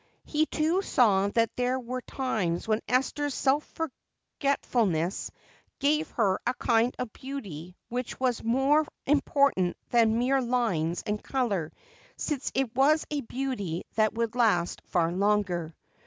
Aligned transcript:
He 0.23 0.47
too 0.47 0.81
saw 0.81 1.27
that 1.27 1.55
there 1.57 1.79
were 1.79 2.01
times 2.01 2.67
when 2.67 2.81
Esther's 2.87 3.35
self 3.35 3.63
forgetfulness 4.39 5.29
gave 5.77 6.09
her 6.13 6.39
a 6.43 6.55
kind 6.55 6.95
of 6.97 7.13
beauty 7.13 7.75
which 7.87 8.19
was 8.19 8.41
more 8.43 8.87
important 9.05 9.77
than 9.91 10.17
mere 10.17 10.41
lines 10.41 11.03
and 11.05 11.23
color, 11.23 11.71
since 12.17 12.51
it 12.55 12.73
was 12.75 13.05
a 13.11 13.21
beauty 13.21 13.83
that 13.93 14.13
would 14.15 14.33
last 14.33 14.81
far 14.85 15.11
longer. 15.11 15.75